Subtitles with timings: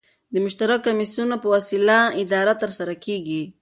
[0.33, 3.43] د مشترکو کمېسیونو په وسیله اداره ترسره کيږي.